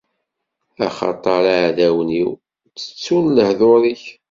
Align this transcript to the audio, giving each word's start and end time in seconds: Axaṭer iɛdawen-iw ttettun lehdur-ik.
Axaṭer 0.85 1.43
iɛdawen-iw 1.55 2.29
ttettun 2.73 3.25
lehdur-ik. 3.37 4.03